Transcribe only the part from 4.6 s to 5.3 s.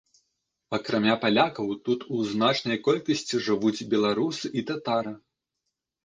і татары.